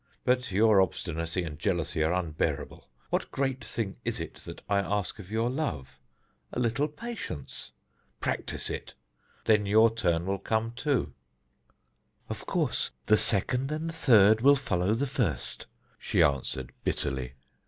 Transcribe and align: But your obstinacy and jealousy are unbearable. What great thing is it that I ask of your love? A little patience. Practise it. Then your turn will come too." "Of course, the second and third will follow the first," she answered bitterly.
But 0.23 0.51
your 0.51 0.81
obstinacy 0.81 1.43
and 1.43 1.59
jealousy 1.59 2.01
are 2.01 2.11
unbearable. 2.11 2.89
What 3.11 3.29
great 3.29 3.63
thing 3.63 3.97
is 4.03 4.19
it 4.19 4.33
that 4.45 4.63
I 4.67 4.79
ask 4.79 5.19
of 5.19 5.29
your 5.29 5.47
love? 5.47 5.99
A 6.51 6.59
little 6.59 6.87
patience. 6.87 7.71
Practise 8.19 8.71
it. 8.71 8.95
Then 9.45 9.67
your 9.67 9.93
turn 9.93 10.25
will 10.25 10.39
come 10.39 10.71
too." 10.71 11.13
"Of 12.29 12.47
course, 12.47 12.89
the 13.05 13.15
second 13.19 13.71
and 13.71 13.93
third 13.93 14.41
will 14.41 14.55
follow 14.55 14.95
the 14.95 15.05
first," 15.05 15.67
she 15.99 16.23
answered 16.23 16.71
bitterly. 16.83 17.33